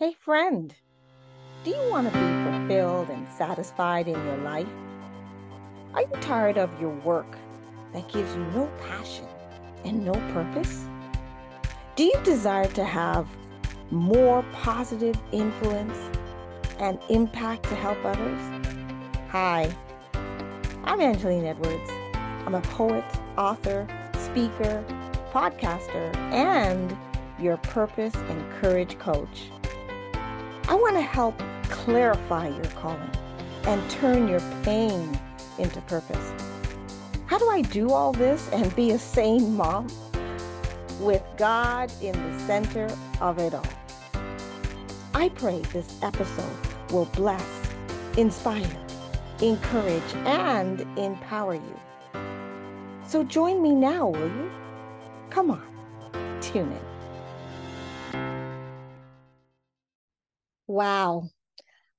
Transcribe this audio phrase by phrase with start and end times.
[0.00, 0.74] Hey, friend,
[1.62, 4.66] do you want to be fulfilled and satisfied in your life?
[5.94, 7.36] Are you tired of your work
[7.92, 9.28] that gives you no passion
[9.84, 10.84] and no purpose?
[11.94, 13.28] Do you desire to have
[13.92, 15.96] more positive influence
[16.80, 18.40] and impact to help others?
[19.28, 19.72] Hi,
[20.82, 21.90] I'm Angeline Edwards.
[22.44, 23.04] I'm a poet,
[23.38, 23.86] author,
[24.18, 24.84] speaker,
[25.30, 26.96] podcaster, and
[27.38, 29.50] your purpose and courage coach.
[30.84, 31.38] Want to help
[31.70, 33.10] clarify your calling
[33.66, 35.18] and turn your pain
[35.58, 36.30] into purpose.
[37.24, 39.86] How do I do all this and be a sane mom?
[41.00, 43.64] With God in the center of it all.
[45.14, 46.54] I pray this episode
[46.90, 47.46] will bless,
[48.18, 48.76] inspire,
[49.40, 51.80] encourage, and empower you.
[53.06, 54.50] So join me now, will you?
[55.30, 55.66] Come on,
[56.42, 56.93] tune in.
[60.74, 61.30] Wow.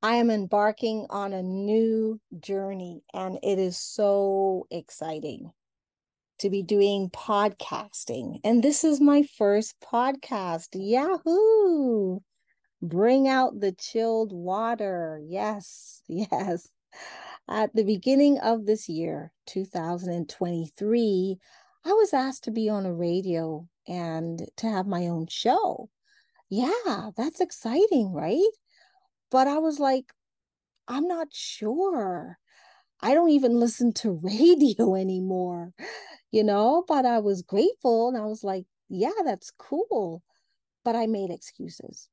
[0.04, 5.54] I am embarking on a new journey, and it is so exciting
[6.40, 8.42] to be doing podcasting.
[8.44, 10.72] And this is my first podcast.
[10.74, 12.20] Yahoo!
[12.82, 15.22] Bring out the chilled water.
[15.26, 16.68] Yes, yes.
[17.48, 21.38] At the beginning of this year, 2023,
[21.86, 25.90] I was asked to be on a radio and to have my own show.
[26.50, 28.42] Yeah, that's exciting, right?
[29.32, 30.14] But I was like,
[30.88, 32.38] I'm not sure.
[33.02, 35.74] I don't even listen to radio anymore,
[36.32, 40.24] you know, but I was grateful and I was like, yeah, that's cool.
[40.84, 42.10] But I made excuses.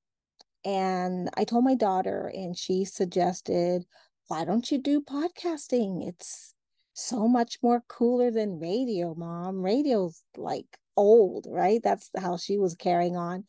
[0.65, 3.85] And I told my daughter, and she suggested,
[4.29, 6.07] why don't you do podcasting?
[6.07, 6.55] It's
[6.95, 9.63] so much more cooler than radio, mom.
[9.63, 11.81] Radio's like old, right?
[11.83, 13.45] That's how she was carrying on.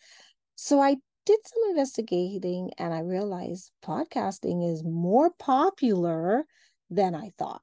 [0.55, 6.45] So I did some investigating and I realized podcasting is more popular
[6.89, 7.61] than I thought.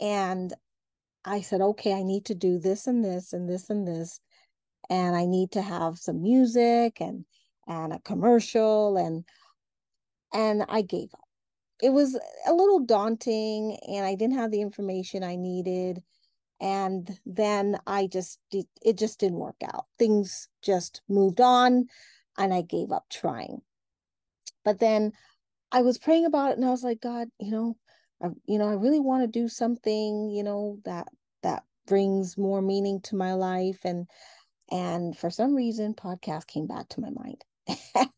[0.00, 0.52] And
[1.24, 4.20] I said, okay, I need to do this and this and this and this.
[4.88, 7.24] And I need to have some music and
[7.66, 9.24] and a commercial and
[10.32, 11.24] and I gave up.
[11.82, 16.02] It was a little daunting and I didn't have the information I needed.
[16.60, 19.86] And then I just it just didn't work out.
[19.98, 21.86] Things just moved on
[22.38, 23.60] and I gave up trying.
[24.64, 25.12] But then
[25.72, 27.76] I was praying about it and I was like, God, you know,
[28.22, 31.08] I, you know, I really want to do something, you know, that
[31.42, 34.06] that brings more meaning to my life and
[34.70, 37.44] and for some reason podcast came back to my mind.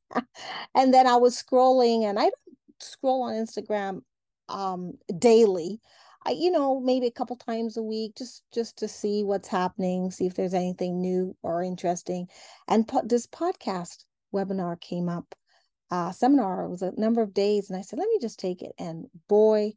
[0.75, 2.35] and then I was scrolling and I don't
[2.81, 4.03] scroll on Instagram
[4.49, 5.81] um daily.
[6.27, 10.11] I, you know, maybe a couple times a week, just just to see what's happening,
[10.11, 12.27] see if there's anything new or interesting.
[12.69, 14.05] And po- this podcast
[14.35, 15.35] webinar came up,
[15.91, 16.65] uh, seminar.
[16.65, 18.73] It was a number of days, and I said, let me just take it.
[18.79, 19.73] And boy,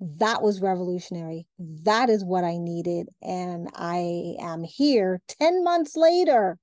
[0.00, 1.46] that was revolutionary.
[1.58, 3.08] That is what I needed.
[3.22, 6.58] And I am here 10 months later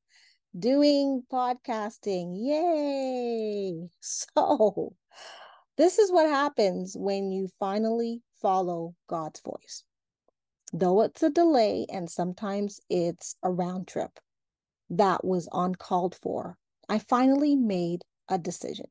[0.58, 2.36] doing podcasting.
[2.38, 3.90] Yay.
[4.02, 4.96] So,
[5.78, 9.84] this is what happens when you finally follow God's voice.
[10.72, 14.20] Though it's a delay and sometimes it's a round trip,
[14.90, 16.58] that was uncalled for
[16.90, 18.86] I finally made a decision.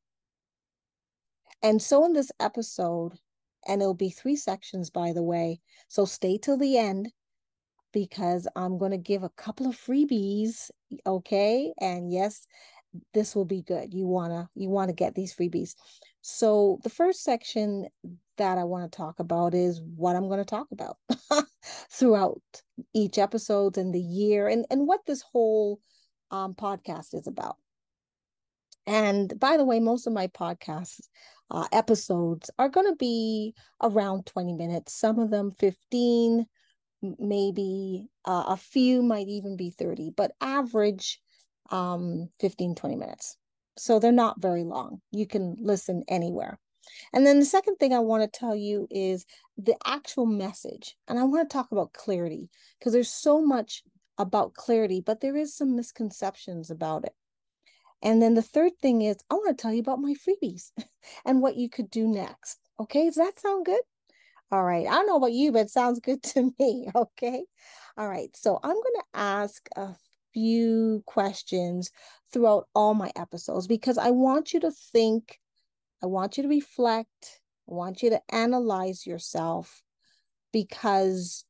[1.61, 3.13] And so in this episode,
[3.67, 5.59] and it'll be three sections, by the way.
[5.87, 7.11] So stay till the end
[7.91, 10.69] because I'm going to give a couple of freebies.
[11.07, 11.73] Okay.
[11.79, 12.45] And yes,
[13.13, 13.93] this will be good.
[13.93, 15.75] You want to, you want to get these freebies.
[16.21, 17.87] So the first section
[18.37, 20.97] that I want to talk about is what I'm going to talk about
[21.91, 22.41] throughout
[22.93, 25.79] each episode and the year and, and what this whole
[26.31, 27.57] um, podcast is about.
[28.87, 31.01] And by the way, most of my podcast
[31.51, 36.45] uh, episodes are going to be around 20 minutes, some of them 15,
[37.19, 41.19] maybe uh, a few might even be 30, but average
[41.71, 43.37] um, 15, 20 minutes.
[43.77, 45.01] So they're not very long.
[45.11, 46.59] You can listen anywhere.
[47.13, 49.25] And then the second thing I want to tell you is
[49.57, 50.95] the actual message.
[51.07, 52.49] And I want to talk about clarity
[52.79, 53.83] because there's so much
[54.17, 57.13] about clarity, but there is some misconceptions about it.
[58.01, 60.71] And then the third thing is, I want to tell you about my freebies
[61.25, 62.59] and what you could do next.
[62.79, 63.81] Okay, does that sound good?
[64.51, 66.87] All right, I don't know about you, but it sounds good to me.
[66.93, 67.45] Okay,
[67.97, 69.95] all right, so I'm going to ask a
[70.33, 71.91] few questions
[72.31, 75.39] throughout all my episodes because I want you to think,
[76.03, 79.81] I want you to reflect, I want you to analyze yourself
[80.51, 81.45] because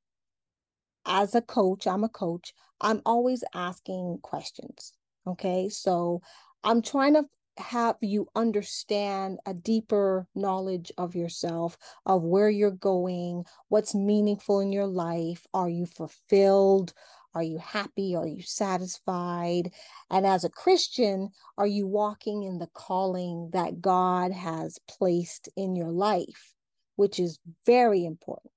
[1.06, 4.94] as a coach, I'm a coach, I'm always asking questions.
[5.28, 6.22] Okay, so
[6.64, 7.26] I'm trying to
[7.58, 14.72] have you understand a deeper knowledge of yourself, of where you're going, what's meaningful in
[14.72, 15.48] your life.
[15.54, 16.94] Are you fulfilled?
[17.34, 18.16] Are you happy?
[18.16, 19.72] Are you satisfied?
[20.12, 25.76] And as a Christian, are you walking in the calling that God has placed in
[25.76, 26.54] your life,
[26.98, 28.52] which is very important?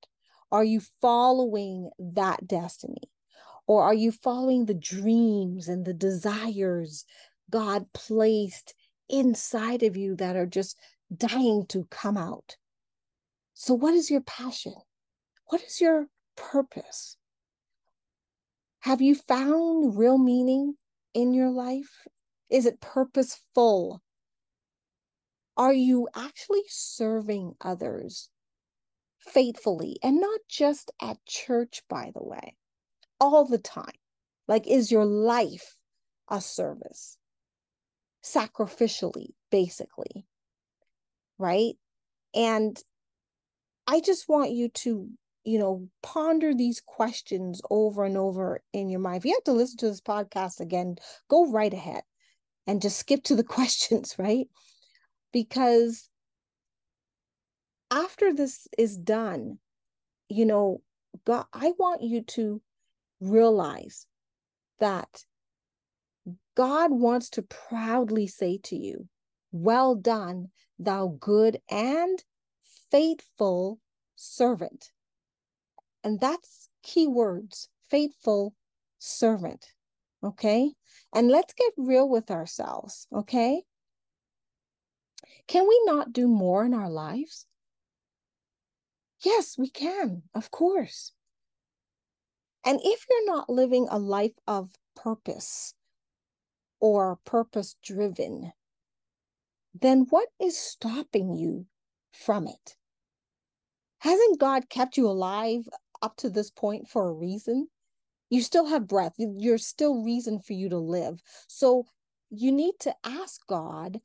[0.53, 3.11] Are you following that destiny?
[3.69, 7.05] Or are you following the dreams and the desires
[7.51, 8.75] God placed
[9.09, 10.77] inside of you that are just
[11.15, 12.57] dying to come out.
[13.55, 14.75] So, what is your passion?
[15.47, 17.17] What is your purpose?
[18.81, 20.75] Have you found real meaning
[21.15, 22.07] in your life?
[22.51, 24.03] Is it purposeful?
[25.57, 28.29] Are you actually serving others
[29.19, 32.58] faithfully and not just at church, by the way,
[33.21, 33.87] all the time?
[34.47, 35.77] Like, is your life
[36.29, 37.19] a service?
[38.29, 40.27] sacrificially, basically.
[41.39, 41.75] Right.
[42.35, 42.79] And
[43.87, 45.09] I just want you to,
[45.45, 49.19] you know, ponder these questions over and over in your mind.
[49.19, 50.97] If you have to listen to this podcast again,
[51.29, 52.03] go right ahead
[52.67, 54.47] and just skip to the questions, right?
[55.33, 56.09] Because
[57.91, 59.59] after this is done,
[60.29, 60.83] you know,
[61.25, 62.61] God, I want you to
[63.21, 64.07] realize
[64.81, 65.25] that
[66.55, 69.09] God wants to proudly say to you,
[69.53, 72.23] Well done, thou good and
[72.91, 73.81] faithful
[74.17, 74.91] servant.
[76.05, 78.55] And that's key words faithful
[78.99, 79.67] servant.
[80.23, 80.73] Okay.
[81.15, 83.07] And let's get real with ourselves.
[83.15, 83.63] Okay.
[85.47, 87.47] Can we not do more in our lives?
[89.25, 91.13] Yes, we can, of course.
[92.65, 95.75] And if you're not living a life of purpose,
[96.81, 98.53] or purpose driven,
[99.75, 101.67] then what is stopping you
[102.13, 102.77] from it?
[103.99, 105.69] Hasn't God kept you alive
[106.03, 107.69] up to this point for a reason?
[108.31, 109.15] You still have breath.
[109.19, 111.21] There's still reason for you to live.
[111.49, 111.87] So
[112.31, 114.01] you need to ask God,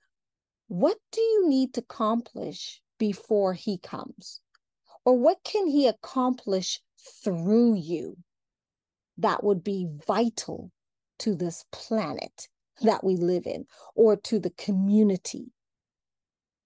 [0.67, 4.39] what do you need to accomplish before he comes?
[5.05, 6.81] Or what can he accomplish
[7.23, 8.17] through you
[9.17, 10.71] that would be vital
[11.19, 12.47] to this planet
[12.81, 13.65] that we live in,
[13.95, 15.51] or to the community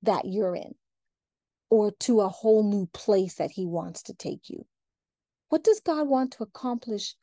[0.01, 0.75] that you're in,
[1.69, 4.65] or to a whole new place that He wants to take you?
[5.49, 7.15] What does God want to accomplish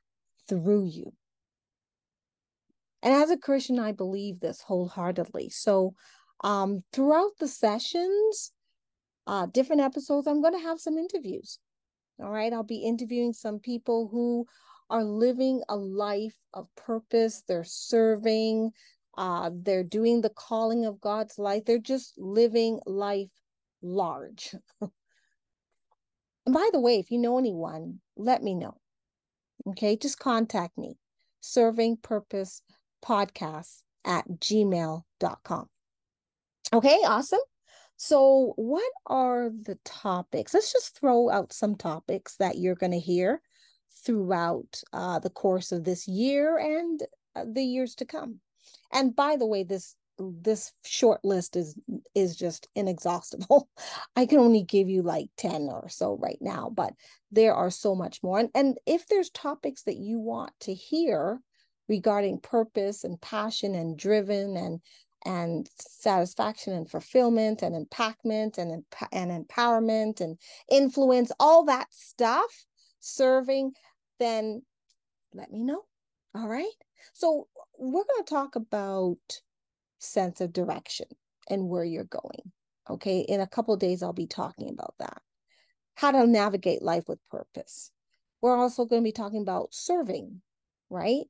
[0.49, 1.13] through you?
[3.03, 5.51] And as a Christian, I believe this wholeheartedly.
[5.51, 5.95] So,
[6.43, 8.53] um, throughout the sessions,
[9.27, 11.59] uh, different episodes, I'm going to have some interviews.
[12.23, 12.53] All right.
[12.53, 14.47] I'll be interviewing some people who
[14.91, 17.43] are living a life of purpose.
[17.47, 18.73] They're serving,
[19.17, 21.65] uh, they're doing the calling of God's life.
[21.65, 23.31] They're just living life
[23.83, 24.55] large.
[24.81, 24.91] and
[26.55, 28.79] by the way, if you know anyone, let me know.
[29.69, 30.99] Okay, just contact me.
[31.41, 32.63] Serving Purpose
[33.05, 35.69] Podcast at gmail.com.
[36.73, 37.41] Okay, awesome.
[37.97, 40.53] So, what are the topics?
[40.53, 43.41] Let's just throw out some topics that you're going to hear
[43.95, 47.03] throughout uh, the course of this year and
[47.37, 48.41] uh, the years to come.
[48.93, 51.77] And by the way, this this short list is
[52.15, 53.69] is just inexhaustible.
[54.17, 56.93] I can only give you like 10 or so right now, but
[57.33, 58.39] there are so much more.
[58.39, 61.41] And, and if there's topics that you want to hear
[61.89, 64.81] regarding purpose and passion and driven and
[65.27, 70.39] and satisfaction and fulfillment and impactment and and empowerment and
[70.71, 72.67] influence all that stuff
[73.05, 73.73] serving
[74.19, 74.63] then
[75.33, 75.83] let me know.
[76.35, 76.67] All right.
[77.13, 79.19] So we're going to talk about
[79.99, 81.07] sense of direction
[81.49, 82.53] and where you're going.
[82.89, 83.21] Okay.
[83.21, 85.21] In a couple days, I'll be talking about that.
[85.97, 87.91] How to navigate life with purpose.
[88.41, 90.43] We're also going to be talking about serving,
[90.91, 91.25] right?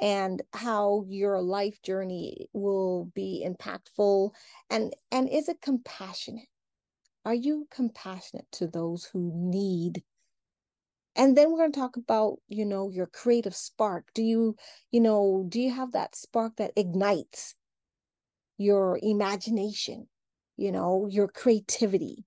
[0.00, 4.30] And how your life journey will be impactful
[4.68, 6.48] and and is it compassionate?
[7.24, 10.02] Are you compassionate to those who need
[11.16, 14.06] and then we're going to talk about you know your creative spark.
[14.14, 14.56] Do you
[14.90, 17.54] you know do you have that spark that ignites
[18.56, 20.08] your imagination
[20.56, 22.24] you know your creativity?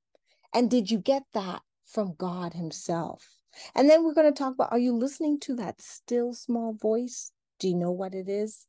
[0.53, 3.27] And did you get that from god himself?
[3.75, 7.31] And then we're going to talk about are you listening to that still small voice?
[7.59, 8.67] Do you know what it is?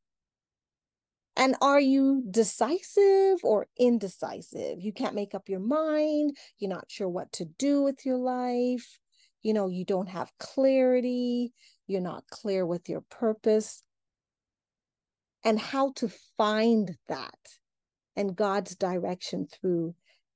[1.36, 4.80] And are you decisive or indecisive?
[4.80, 6.36] You can't make up your mind.
[6.58, 8.98] You're not sure what to do with your life
[9.42, 11.52] you know, you don't have clarity,
[11.86, 13.82] you're not clear with your purpose,
[15.44, 17.38] and how to find that.
[18.16, 19.94] and God's direction through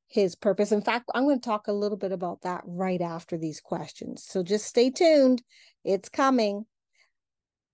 [0.09, 0.73] his purpose.
[0.73, 4.25] In fact, I'm going to talk a little bit about that right after these questions.
[4.25, 5.43] So just stay tuned,
[5.85, 6.65] it's coming.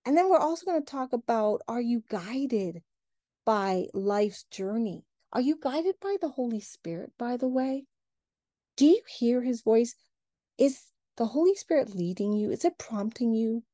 [0.06, 2.82] And then we're also going to talk about are you guided
[3.44, 5.04] by life's journey?
[5.32, 7.84] Are you guided by the Holy Spirit, by the way?
[8.76, 9.94] Do you hear his voice?
[10.58, 10.80] Is
[11.18, 12.50] the Holy Spirit leading you?
[12.50, 13.64] Is it prompting you?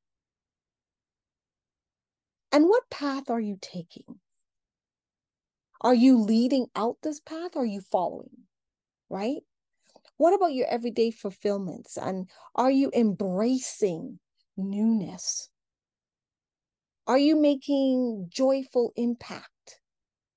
[2.50, 4.20] And what path are you taking?
[5.82, 7.56] Are you leading out this path?
[7.56, 8.46] Are you following?
[9.10, 9.42] Right?
[10.16, 11.98] What about your everyday fulfillments?
[11.98, 14.20] And are you embracing
[14.56, 15.50] newness?
[17.06, 19.80] Are you making joyful impact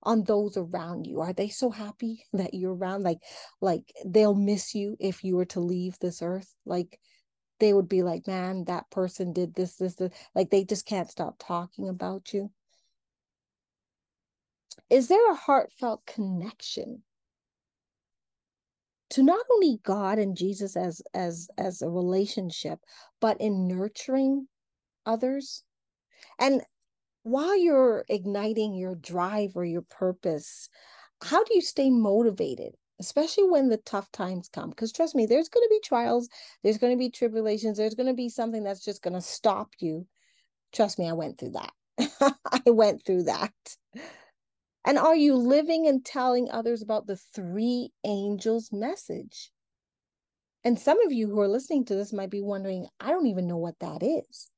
[0.07, 1.19] on those around you?
[1.19, 3.03] Are they so happy that you're around?
[3.03, 3.19] Like,
[3.61, 6.55] like they'll miss you if you were to leave this earth.
[6.65, 6.99] Like
[7.59, 10.11] they would be like, man, that person did this, this, this.
[10.33, 12.49] Like they just can't stop talking about you.
[14.89, 17.03] Is there a heartfelt connection
[19.09, 22.79] to not only God and Jesus as as as a relationship,
[23.19, 24.47] but in nurturing
[25.05, 25.63] others?
[26.39, 26.61] And
[27.27, 30.69] while you're igniting your drive or your purpose,
[31.22, 34.69] how do you stay motivated, especially when the tough times come?
[34.69, 36.29] Because trust me, there's going to be trials,
[36.63, 39.72] there's going to be tribulations, there's going to be something that's just going to stop
[39.79, 40.07] you.
[40.72, 41.74] Trust me, I went through that.
[42.50, 43.53] I went through that.
[44.86, 49.51] And are you living and telling others about the three angels message?
[50.63, 53.48] And some of you who are listening to this might be wondering, I don't even
[53.48, 54.50] know what that is.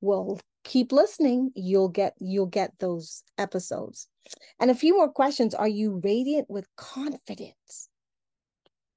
[0.00, 1.50] Well, keep listening.
[1.54, 4.08] You'll get you'll get those episodes.
[4.60, 5.54] And a few more questions.
[5.54, 7.88] Are you radiant with confidence?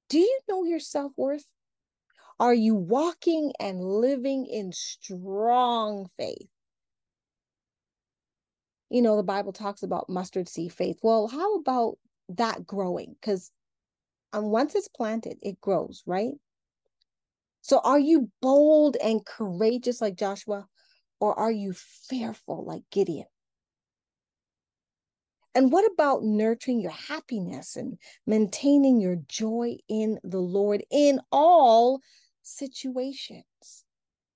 [0.09, 1.45] Do you know your self-worth?
[2.39, 6.49] Are you walking and living in strong faith?
[8.89, 10.99] you know, the Bible talks about mustard seed faith.
[11.01, 11.97] Well, how about
[12.29, 13.15] that growing?
[13.19, 13.51] Because
[14.33, 16.33] um, once it's planted, it grows, right?
[17.61, 20.67] So are you bold and courageous like Joshua,
[21.19, 23.27] or are you fearful like Gideon?
[25.55, 32.01] And what about nurturing your happiness and maintaining your joy in the Lord in all
[32.43, 33.85] situations?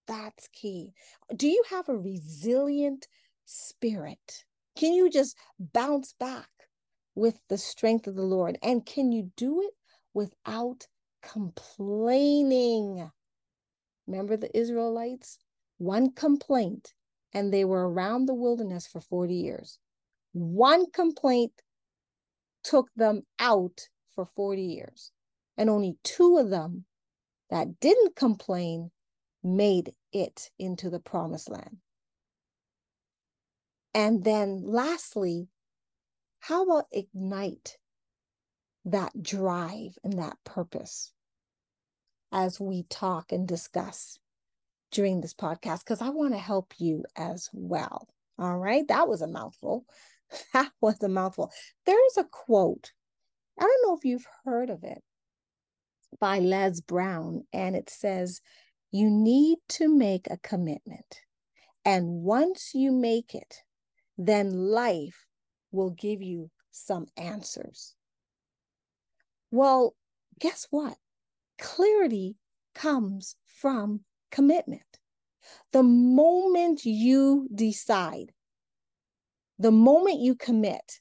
[0.08, 0.94] That's key.
[1.36, 3.08] Do you have a resilient
[3.46, 4.46] spirit?
[4.78, 6.48] Can you just bounce back
[7.16, 8.58] with the strength of the Lord?
[8.64, 9.74] And can you do it
[10.14, 10.88] without
[11.22, 13.12] complaining?
[14.08, 15.38] Remember the Israelites?
[15.80, 16.94] One complaint,
[17.34, 19.80] and they were around the wilderness for 40 years.
[20.34, 21.54] One complaint
[22.64, 25.12] took them out for 40 years.
[25.58, 26.86] And only two of them
[27.50, 28.92] that didn't complain
[29.44, 31.78] made it into the promised land.
[33.94, 35.48] And then lastly,
[36.40, 37.78] how about ignite
[38.86, 41.12] that drive and that purpose
[42.32, 44.20] as we talk and discuss
[44.92, 45.80] during this podcast?
[45.80, 48.08] Because I want to help you as well.
[48.38, 48.88] All right.
[48.88, 49.86] That was a mouthful.
[50.54, 51.52] That was a mouthful.
[51.88, 52.92] There's a quote.
[53.60, 55.02] I don't know if you've heard of it
[56.20, 58.40] by Les Brown, and it says,
[58.92, 61.22] You need to make a commitment.
[61.84, 63.64] And once you make it,
[64.20, 65.26] then life
[65.72, 67.96] will give you some answers.
[69.52, 69.96] Well,
[70.40, 70.98] guess what?
[71.60, 72.36] Clarity
[72.76, 74.82] comes from commitment.
[75.72, 78.32] The moment you decide,
[79.58, 81.00] the moment you commit,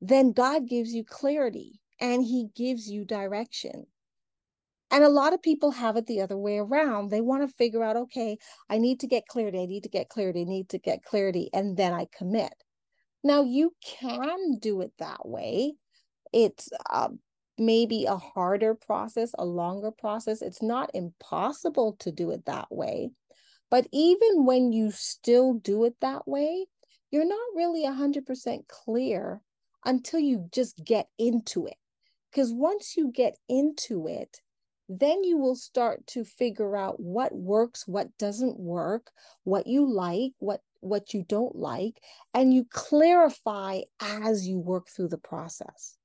[0.00, 3.86] then God gives you clarity and He gives you direction.
[4.90, 7.10] And a lot of people have it the other way around.
[7.10, 8.38] They want to figure out, okay,
[8.70, 9.60] I need to get clarity.
[9.60, 10.42] I need to get clarity.
[10.42, 11.50] I need to get clarity.
[11.52, 12.52] And then I commit.
[13.24, 15.74] Now, you can do it that way.
[16.32, 17.08] It's uh,
[17.58, 20.42] maybe a harder process, a longer process.
[20.42, 23.10] It's not impossible to do it that way.
[23.70, 26.66] But even when you still do it that way,
[27.10, 29.40] you're not really 100% clear
[29.84, 31.76] until you just get into it.
[32.30, 34.40] Because once you get into it,
[34.88, 39.10] then you will start to figure out what works what doesn't work
[39.44, 42.00] what you like what what you don't like
[42.34, 45.96] and you clarify as you work through the process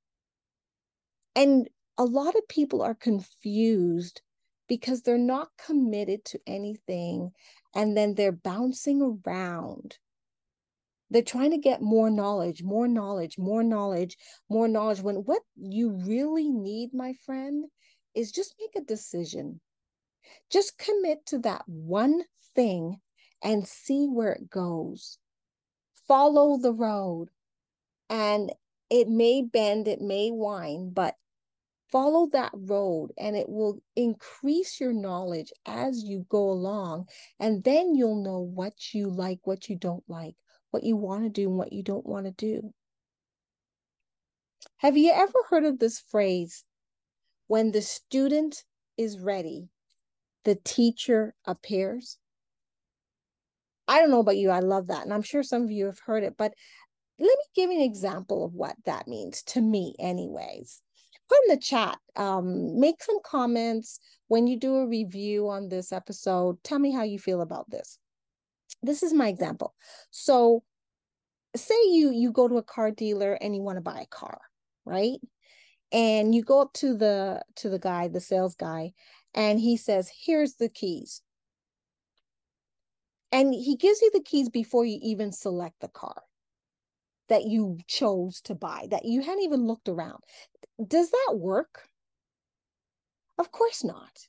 [1.35, 4.21] and a lot of people are confused
[4.67, 7.31] because they're not committed to anything
[7.75, 9.97] and then they're bouncing around
[11.09, 14.17] they're trying to get more knowledge more knowledge more knowledge
[14.49, 17.65] more knowledge when what you really need my friend
[18.13, 19.59] is just make a decision.
[20.49, 22.23] Just commit to that one
[22.55, 22.99] thing
[23.43, 25.17] and see where it goes.
[26.07, 27.29] Follow the road
[28.09, 28.51] and
[28.91, 31.15] it may bend, it may whine, but
[31.89, 37.07] follow that road and it will increase your knowledge as you go along.
[37.39, 40.35] And then you'll know what you like, what you don't like,
[40.71, 42.73] what you want to do, and what you don't want to do.
[44.77, 46.65] Have you ever heard of this phrase?
[47.47, 48.63] When the student
[48.97, 49.69] is ready,
[50.43, 52.17] the teacher appears.
[53.87, 54.49] I don't know about you.
[54.49, 55.03] I love that.
[55.03, 56.53] And I'm sure some of you have heard it, but
[57.21, 60.81] let me give you an example of what that means to me, anyways.
[61.29, 65.91] Put in the chat, um, make some comments when you do a review on this
[65.91, 66.61] episode.
[66.63, 67.99] Tell me how you feel about this.
[68.81, 69.75] This is my example.
[70.09, 70.63] So,
[71.55, 74.41] say you you go to a car dealer and you want to buy a car,
[74.83, 75.19] right?
[75.91, 78.93] And you go up to the to the guy, the sales guy,
[79.35, 81.21] and he says, "Here's the keys."
[83.31, 86.23] And he gives you the keys before you even select the car
[87.31, 90.19] that you chose to buy, that you hadn't even looked around.
[90.85, 91.87] Does that work?
[93.37, 94.27] Of course not.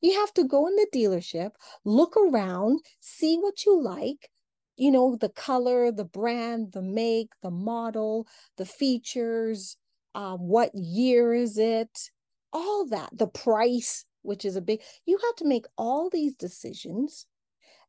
[0.00, 1.52] You have to go in the dealership,
[1.84, 4.30] look around, see what you like,
[4.74, 8.26] you know, the color, the brand, the make, the model,
[8.56, 9.76] the features,
[10.16, 12.10] uh, what year is it,
[12.52, 17.26] all that, the price, which is a big, you have to make all these decisions.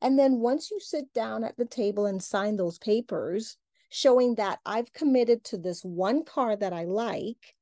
[0.03, 3.58] And then once you sit down at the table and sign those papers,
[3.91, 7.55] showing that I've committed to this one car that I like,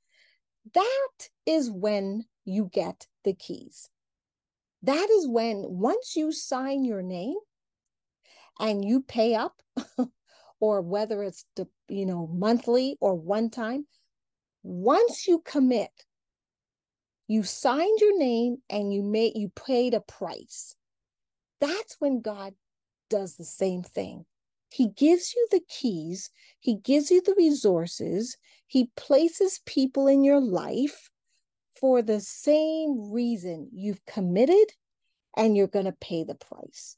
[0.73, 3.89] that is when you get the keys.
[4.83, 7.35] That is when, once you sign your name
[8.59, 9.61] and you pay up,
[10.59, 11.45] or whether it's
[11.87, 13.87] you know monthly or one time,
[14.61, 15.91] once you commit,
[17.27, 20.75] you signed your name and you made you paid a price.
[21.59, 22.53] That's when God
[23.09, 24.25] does the same thing.
[24.69, 30.39] He gives you the keys, He gives you the resources, He places people in your
[30.39, 31.09] life
[31.79, 34.73] for the same reason you've committed
[35.35, 36.97] and you're going to pay the price.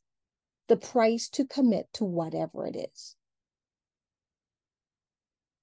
[0.67, 3.15] The price to commit to whatever it is.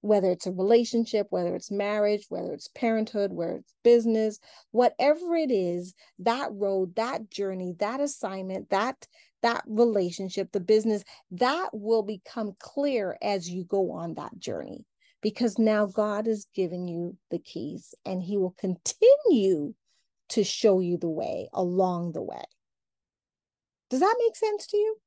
[0.01, 4.39] Whether it's a relationship, whether it's marriage, whether it's parenthood, whether it's business,
[4.71, 9.07] whatever it is, that road, that journey, that assignment, that
[9.41, 14.85] that relationship, the business, that will become clear as you go on that journey
[15.21, 19.73] because now God has given you the keys and he will continue
[20.29, 22.43] to show you the way along the way.
[23.89, 24.97] Does that make sense to you?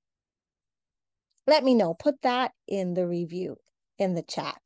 [1.46, 1.94] Let me know.
[1.94, 3.56] Put that in the review
[3.98, 4.60] in the chat.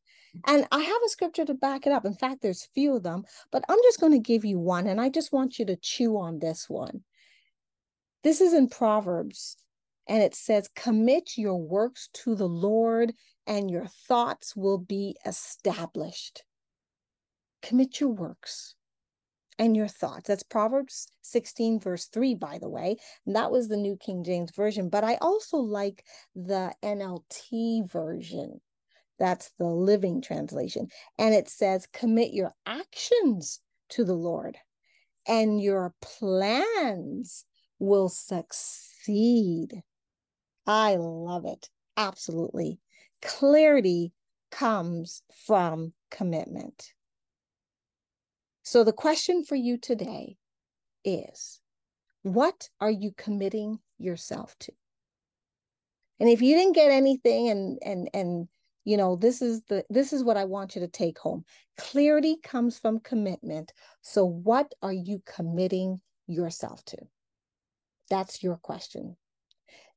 [0.46, 2.04] And I have a scripture to back it up.
[2.04, 5.00] In fact, there's few of them, but I'm just going to give you one and
[5.00, 7.02] I just want you to chew on this one.
[8.26, 9.56] This is in Proverbs
[10.08, 13.14] and it says, Commit your works to the Lord
[13.46, 16.42] and your thoughts will be established.
[17.62, 18.74] Commit your works
[19.60, 20.26] and your thoughts.
[20.26, 22.96] That's Proverbs 16, verse 3, by the way.
[23.26, 24.88] And that was the New King James Version.
[24.88, 28.60] But I also like the NLT version.
[29.20, 30.88] That's the living translation.
[31.16, 33.60] And it says, commit your actions
[33.90, 34.58] to the Lord,
[35.28, 37.44] and your plans
[37.78, 39.82] will succeed.
[40.66, 41.70] I love it.
[41.96, 42.80] Absolutely.
[43.22, 44.12] Clarity
[44.50, 46.92] comes from commitment.
[48.62, 50.36] So, the question for you today
[51.04, 51.60] is
[52.22, 54.72] what are you committing yourself to?
[56.18, 58.48] And if you didn't get anything and and and
[58.86, 61.44] you know this is the this is what i want you to take home
[61.76, 66.96] clarity comes from commitment so what are you committing yourself to
[68.10, 69.16] that's your question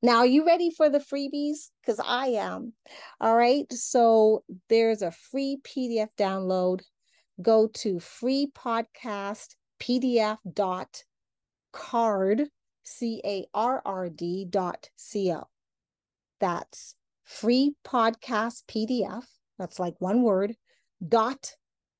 [0.01, 2.73] now are you ready for the freebies because i am
[3.19, 6.81] all right so there's a free pdf download
[7.41, 11.03] go to free podcast pdf dot
[11.73, 12.45] carrd
[12.83, 15.47] c-a-r-r-d dot c-o
[16.39, 16.95] that's
[17.29, 19.23] free podcast PDF.
[19.57, 20.55] That's like one word,
[21.05, 21.55] dot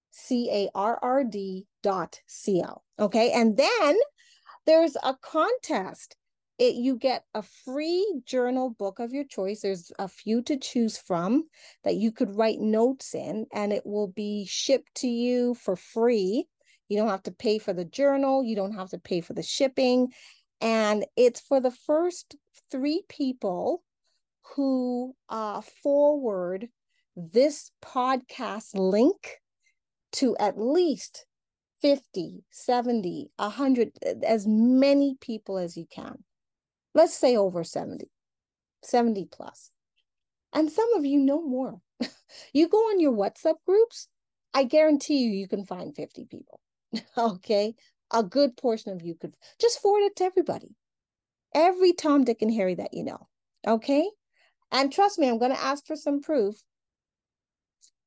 [0.10, 2.82] C A R R D dot C O.
[2.98, 3.32] Okay.
[3.32, 3.96] And then
[4.66, 6.16] there's a contest.
[6.58, 9.62] It, you get a free journal book of your choice.
[9.62, 11.46] There's a few to choose from
[11.84, 16.48] that you could write notes in, and it will be shipped to you for free.
[16.90, 19.44] You don't have to pay for the journal, you don't have to pay for the
[19.44, 20.12] shipping.
[20.60, 22.36] And it's for the first
[22.70, 23.82] three people
[24.56, 26.68] who uh, forward
[27.16, 29.38] this podcast link
[30.14, 31.26] to at least
[31.82, 33.92] 50, 70, 100,
[34.26, 36.24] as many people as you can.
[36.94, 38.10] Let's say over 70,
[38.84, 39.72] 70 plus.
[40.54, 41.80] And some of you know more.
[42.54, 44.08] you go on your WhatsApp groups,
[44.54, 46.60] I guarantee you, you can find 50 people.
[47.18, 47.76] okay.
[48.12, 50.76] A good portion of you could just forward it to everybody.
[51.54, 53.28] Every Tom, Dick, and Harry that you know.
[53.68, 54.10] Okay.
[54.72, 56.56] And trust me, I'm going to ask for some proof.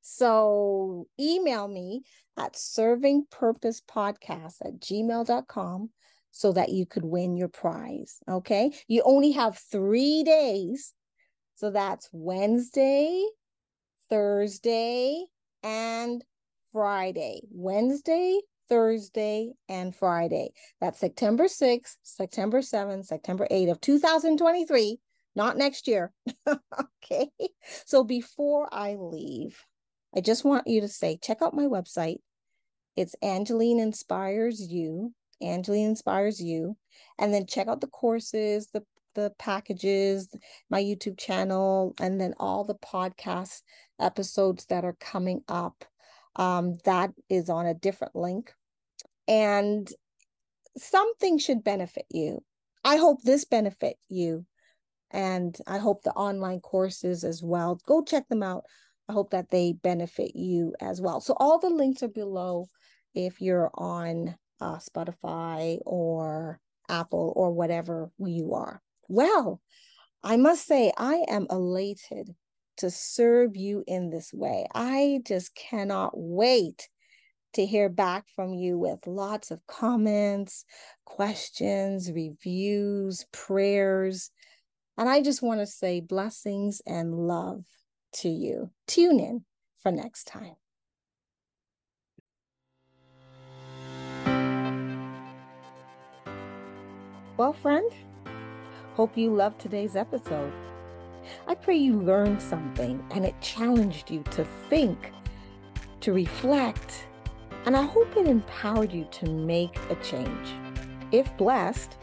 [0.02, 2.02] So email me
[2.36, 5.90] at servingpurposepodcast at gmail.com
[6.32, 8.18] so that you could win your prize.
[8.28, 8.72] Okay.
[8.88, 10.92] You only have three days.
[11.54, 13.24] So that's Wednesday,
[14.10, 15.24] Thursday,
[15.62, 16.24] and
[16.72, 17.42] Friday.
[17.50, 20.52] Wednesday, Thursday, and Friday.
[20.80, 24.98] That's September 6th, September 7th, September 8th of 2023,
[25.36, 26.12] not next year.
[26.48, 27.28] okay.
[27.84, 29.62] So before I leave,
[30.14, 32.18] I just want you to say, check out my website.
[32.96, 35.14] It's Angeline Inspires You.
[35.40, 36.76] Angeline Inspires You.
[37.18, 40.34] And then check out the courses, the the packages,
[40.70, 43.62] my YouTube channel, and then all the podcast
[44.00, 45.84] episodes that are coming up.
[46.36, 48.54] Um, that is on a different link.
[49.28, 49.86] And
[50.78, 52.42] something should benefit you.
[52.84, 54.46] I hope this benefit you.
[55.10, 57.78] And I hope the online courses as well.
[57.86, 58.64] Go check them out.
[59.12, 61.20] Hope that they benefit you as well.
[61.20, 62.66] So all the links are below
[63.14, 68.82] if you're on uh, Spotify or Apple or whatever you are.
[69.08, 69.60] Well,
[70.22, 72.34] I must say, I am elated
[72.78, 74.66] to serve you in this way.
[74.74, 76.88] I just cannot wait
[77.54, 80.64] to hear back from you with lots of comments,
[81.04, 84.30] questions, reviews, prayers.
[84.96, 87.64] And I just want to say blessings and love
[88.12, 88.70] to you.
[88.86, 89.44] Tune in
[89.78, 90.56] for next time.
[97.36, 97.90] Well, friend,
[98.94, 100.52] hope you loved today's episode.
[101.46, 105.12] I pray you learned something and it challenged you to think,
[106.00, 107.06] to reflect,
[107.64, 110.54] and I hope it empowered you to make a change.
[111.10, 111.96] If blessed,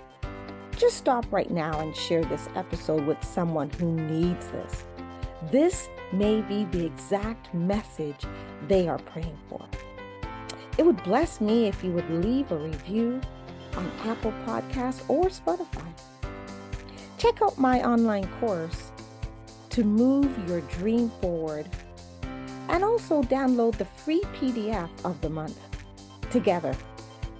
[0.77, 4.85] just stop right now and share this episode with someone who needs this.
[5.43, 8.25] This may be the exact message
[8.67, 9.65] they are praying for.
[10.77, 13.21] It would bless me if you would leave a review
[13.75, 15.87] on Apple Podcasts or Spotify.
[17.17, 18.91] Check out my online course
[19.69, 21.67] to move your dream forward
[22.69, 25.59] and also download the free PDF of the month.
[26.31, 26.75] Together,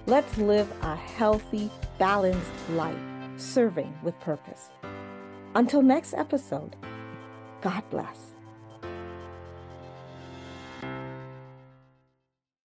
[0.06, 2.98] let's live a healthy, balanced life,
[3.38, 4.70] serving with purpose.
[5.56, 6.76] Until next episode,
[7.62, 8.29] God bless.